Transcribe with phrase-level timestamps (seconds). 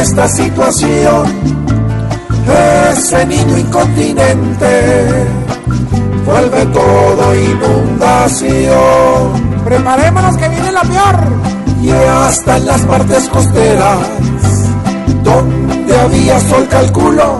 [0.00, 1.26] esta situación,
[2.92, 5.26] ese niño incontinente
[6.24, 8.76] vuelve todo inundación.
[9.64, 11.16] Preparémonos que viene la peor.
[11.82, 13.98] Y hasta en las partes costeras,
[15.22, 17.38] donde había sol, calculo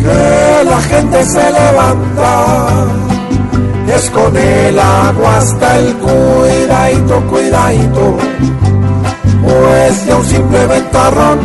[0.00, 2.86] que la gente se levanta.
[3.94, 8.18] Es con el agua hasta el cuidadito, cuidadito,
[10.20, 11.38] un simple ventarrón,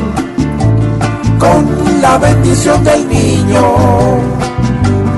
[1.39, 3.63] con la bendición del niño,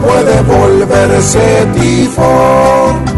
[0.02, 3.18] puede volverse tifón.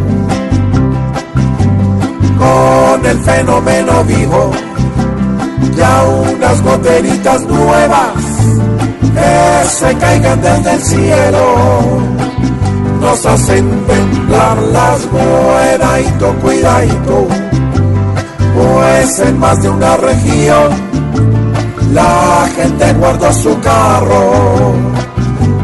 [2.38, 4.52] Con el fenómeno vivo,
[5.76, 8.14] ya unas goteritas nuevas
[9.16, 12.20] que se caigan desde el cielo
[13.02, 17.28] nos hacen temblar las cuidadito, cuidadito,
[18.60, 20.70] pues en más de una región
[21.94, 24.74] la gente guarda su carro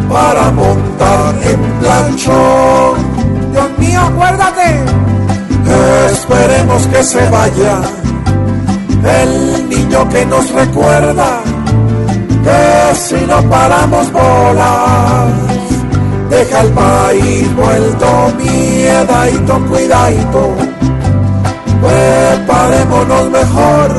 [0.10, 3.52] para montar en planchón.
[3.52, 4.86] Dios mío, acuérdate.
[6.12, 7.82] Esperemos que se vaya
[9.22, 11.42] el niño que nos recuerda
[12.44, 15.34] que si no paramos bolas
[16.30, 20.56] deja el país vuelto miedadito, cuidadito.
[22.96, 23.92] Preparémonos mejor,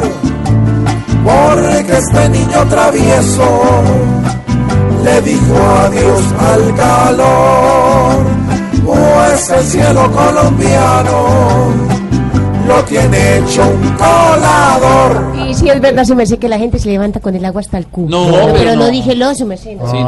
[1.25, 3.61] porque este niño travieso
[5.05, 5.55] le dijo
[5.85, 8.27] adiós al calor.
[8.85, 11.27] Pues el cielo colombiano
[12.67, 15.35] lo tiene hecho un colador.
[15.37, 17.79] Y si es verdad, su merced, que la gente se levanta con el agua hasta
[17.79, 18.27] el culo.
[18.27, 18.91] No, pero, pero no no.
[18.91, 19.77] dije lo, su merced.
[19.77, 19.91] no.
[19.91, 20.05] Sí, no.